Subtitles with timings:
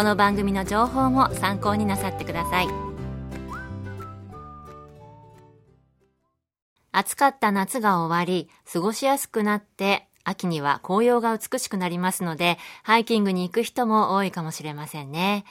[0.00, 2.68] この番組の情報も参考になさってください。
[6.90, 15.44] 暑かった夏が終わり過ごしやすくなって秋には紅葉が美しくなりますのでハイキングに行く人も多いかもしれませんね。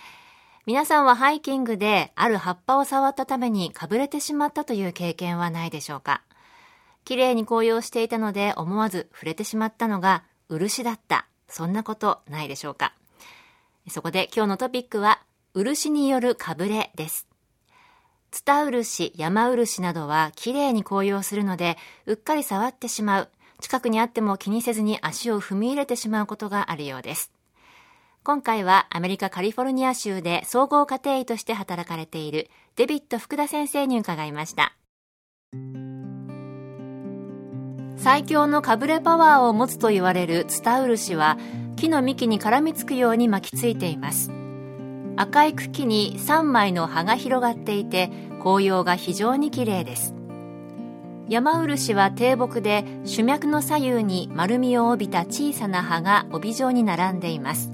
[0.65, 6.23] 皆さんはハイキングである葉っぱを触ったためにかぶれてしまったという経験はないでしょうか？
[7.05, 11.27] 綺麗に紅葉していたので思わず触れてしまったのが漆だった。
[11.47, 12.95] そんなことないでしょうか？
[13.89, 15.21] そこで今日のトピックは、
[15.53, 17.27] 漆によるかぶれです。
[18.31, 23.29] ツタ漆、山漆などは綺麗に紅葉するので、うっかり触ってしまう。
[23.59, 27.31] 近くにあっても気にせずに足を踏み入れてしまうことがあるようです。
[28.23, 34.75] 今回はアメリカカリフォルニア州で総合家庭医として働かれているデビット福田先生に伺いました。
[37.97, 41.37] 最強のかぶれパワーを持つと言われるツタ漆は
[41.79, 44.33] 木の幹に絡みつくように巻きついています。
[45.15, 50.13] 赤い茎に3枚の葉が広がっていて紅葉が非常に綺麗です。
[51.29, 57.71] 山漆は低木で主脈の左右に丸みを帯びた小さな葉が帯状に並んでいます。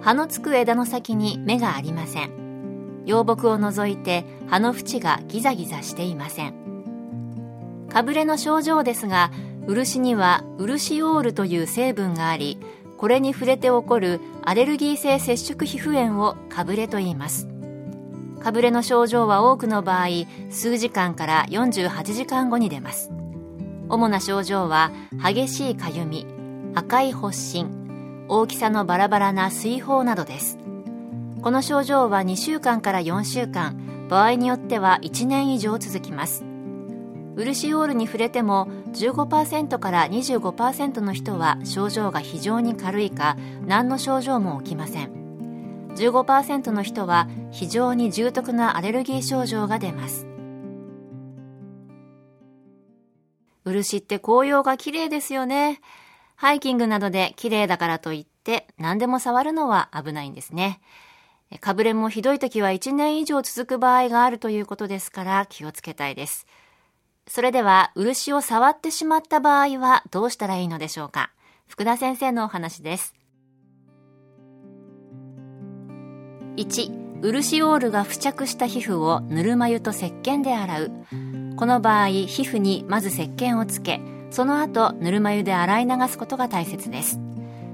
[0.00, 3.04] 葉のつく枝の先に芽がありません。
[3.06, 6.54] 葉木を除いて葉の縁がギザギザしていません。
[7.88, 9.30] かぶれの症状ですが
[9.68, 12.58] 漆には漆オールという成分があり
[12.98, 17.48] これに触れて起こるアレルギー性接触皮膚炎をかぶれと言います。
[18.42, 20.08] かぶれの症状は多くの場合
[20.50, 23.10] 数時間から48時間後に出ます。
[23.88, 24.90] 主な症状は
[25.22, 26.26] 激しいかゆみ
[26.74, 30.58] 赤い発疹大きさのバラバラな水泡などです。
[31.40, 36.47] この症状は2週間から4週間場合によっては1年以上続きます。
[37.38, 45.88] ウルシオールに触れても15%から25%の人は症状が非常に軽いか何の症状も起きません。
[45.94, 50.26] 15%の人は非常に重篤なアレルギー症状が出ます。
[53.64, 55.80] 漆って紅葉が綺麗ですよね。
[56.34, 60.80] ハイキングなどで綺麗だからといって何でも触るのは危ないんですね。
[61.60, 66.44] かぶれもひどい時は1年以上続く場合があるということですから気をつけたいです。
[67.28, 71.30] それでは、漆を触ってしまった場合はどうしたらいいのでしょうか？
[71.66, 73.14] 福田先生のお話です。
[76.56, 80.90] 1、漆オールが付着した皮膚をぬるま湯と石鹸で洗う。
[81.56, 84.00] この場合、皮膚にまず石鹸をつけ、
[84.30, 87.18] その後、ぬるま湯で洗い流すことが大切です。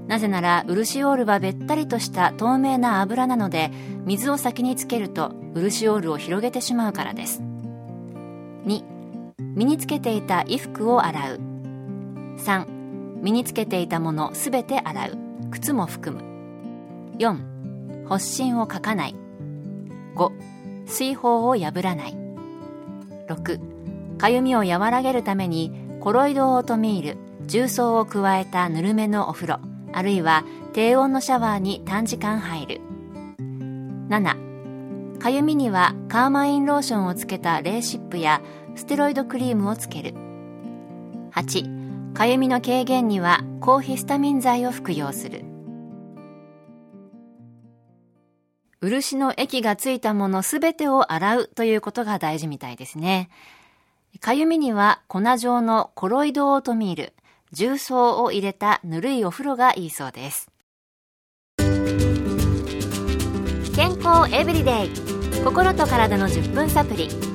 [0.07, 3.71] なぜなら、漆オールはべったりとした透明な油なので、
[4.05, 7.41] 水を先につけると、漆オールを広げてしまうからです。
[8.65, 8.94] 2、
[9.37, 11.39] 身につけていた衣服を洗う。
[12.37, 15.17] 3身につけていたものすべて洗う。
[15.51, 16.23] 靴も含む。
[17.17, 19.15] 4発疹をかかない。
[20.15, 20.31] 5
[20.85, 22.17] 水泡を破らない。
[23.27, 29.59] 6かゆみを和らげるためにコロイドオートミール重曹を加えたぬるめのお風呂。
[29.91, 32.81] あるいは低温のシャワーに短時間入る。
[34.07, 34.45] 7
[35.19, 38.41] かゆみにはカーマインローションをつけたレーシップや
[38.75, 40.13] ステロイドクリームをつける。
[41.31, 45.43] 8かゆみの軽減には抗ヒスタミン剤を服用する。
[48.81, 53.29] 漆の液がついたものすべてを洗うということが大事みたいですね。
[54.19, 57.13] かゆみには粉状のコロイドオートミール
[57.51, 60.49] 重曹を入れたぬるいお風呂がいいそうです。
[63.75, 64.89] 健康エブリデイ。
[65.43, 67.34] 心と体の10分サプリ。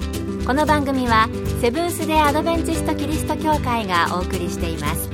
[0.50, 1.28] この番組は
[1.60, 5.08] セブンス・デ・アドベンチスト・キリスト教会がお送りしています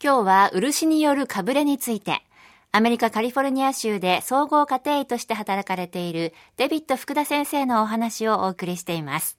[0.00, 2.22] 今日は漆によるかぶれについて
[2.70, 9.36] アメリカカリフォルニア州で総合家庭医として働かれているデビッド福田先生のお話をお送りしています。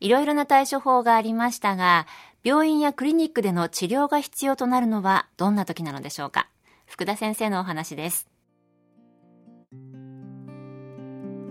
[0.00, 2.08] いろいろな対処法がありましたが、
[2.42, 6.48] 病院やクリニックでの治療が必要となるのはどんな時なのでしょうか？
[6.86, 8.26] 福田先生のお話です。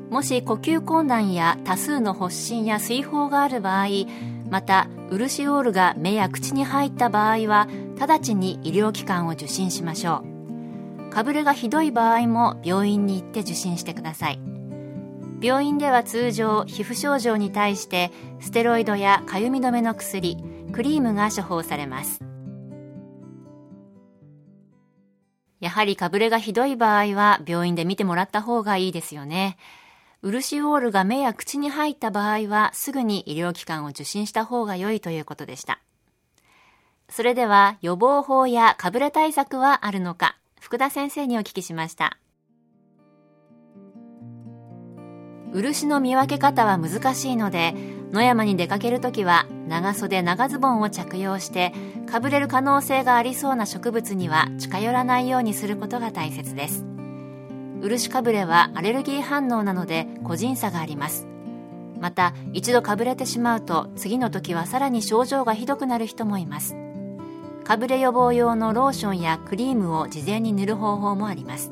[0.10, 3.88] もし呼吸困難や多数の発疹や水泡がある場合、
[4.50, 7.68] またウルシオールが目や口に入った場合は
[8.00, 11.10] 直ちに医療機関を受診しましょう。
[11.10, 14.40] かぶれがひどい場合も病院に行って受診してください。
[15.42, 20.38] 病院では通常皮膚症状に対してステロイドやかゆみ止めの薬
[20.72, 22.22] クリームが処方されます。
[25.60, 29.58] やはりかぶれがひどい場合は病院で見てもらった方がいいですよね。
[30.24, 35.80] ウルシオールが目や口に入った場合はすぐに医療機関を受診した方が良いということでした。
[37.10, 42.18] それでは予防法やかぶれ対策はあるのか福田先生にお聞きしました。
[45.54, 47.74] 漆の見分け方は難しいので
[48.12, 51.74] 野山に出かけるときは長袖長ズボンを着用して
[52.10, 56.87] かぶれる可能性がありそうな植物には近寄らないようにすることが大切です
[57.82, 61.28] 漆かぶれはアレルギー反応なので個人差があります。
[62.00, 66.76] また一度かぶれてしまうと次の時はさらに症状がひどくなる人もいます。
[67.64, 71.72] かぶれ予防用のローションやクリームを事前に塗る方法もあります。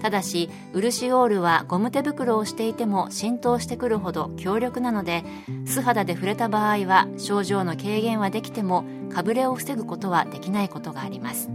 [0.00, 5.24] ただし漆オールはゴム手袋をしていても浸透してくるほど強力なので
[5.64, 11.48] 素肌で触れた場合は症状の軽減はできてもかぶれを防ぐことはできないことがあります。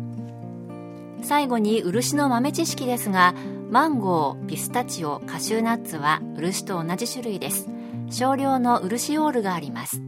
[1.21, 3.33] 最後に漆の豆知識ですが
[3.69, 7.69] マンゴーピスタチオカシューナッツは漆と同じ種類です。
[8.09, 10.01] 少量の漆オールがあります。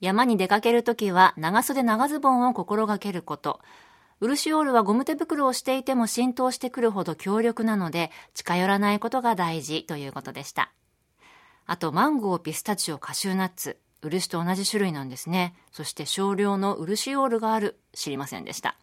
[0.00, 3.60] 山に出かけるときは長袖長ズボンを心がけること。
[4.20, 10.72] 漆オールはゴム手袋をしていても浸透してくるほど強力なので近寄らないことが大事ということでした。
[11.66, 13.78] あとマンゴーピスタチオカシューナッツ。
[14.02, 15.54] 漆と同じ種類なんですね。
[15.72, 17.78] そして少量の漆オールがある。
[17.94, 18.76] 知りませんでした。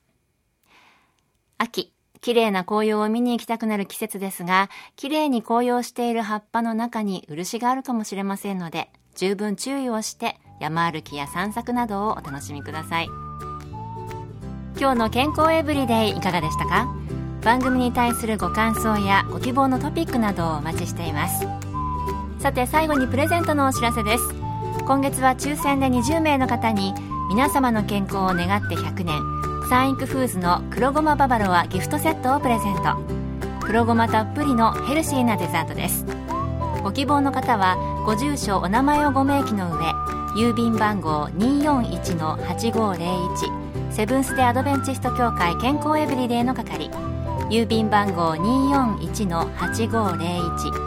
[1.58, 13.08] 秋、綺麗な紅葉を見に行きたくなる季節ですが、綺麗に紅葉している葉っぱの中に漆があるかもしれませんので、十分注意をして山歩きや散策などをお楽しみください。
[14.80, 16.88] 今日の健康エブリデイいかがでしたか？
[17.44, 21.48] 番組に対するご感想やご希望のトピックなどをお待ちしています。
[22.40, 24.24] さて最後にプレゼントのお知らせです。
[24.88, 26.94] 今月は抽選で20名の方に
[27.28, 29.22] 皆様の健康を願って100年。
[29.70, 32.96] サンイクフーズの黒ごまババロアギフトセットをプレゼント。
[33.60, 36.06] 黒ごまたっぷりのヘルシーなデザートです。
[36.84, 37.76] ご希望の方は
[38.06, 39.94] ご住所お名前をご明記の上
[40.38, 46.90] 郵便番号241-8501セブンス・デ・アドベンチスト協会健康エブリデイの係。
[47.50, 50.87] 郵便番号241-8501